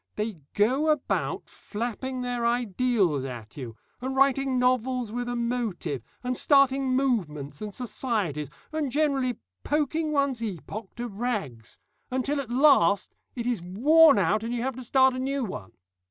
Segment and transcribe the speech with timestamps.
[0.15, 6.35] They go about flapping their ideals at you, and writing novels with a motive, and
[6.35, 11.77] starting movements and societies, and generally poking one's epoch to rags,
[12.09, 15.73] until at last it is worn out and you have to start a new one.